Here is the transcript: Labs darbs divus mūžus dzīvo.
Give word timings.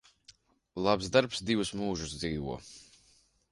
Labs 0.87 1.09
darbs 1.17 1.43
divus 1.51 1.73
mūžus 1.83 2.17
dzīvo. 2.25 2.59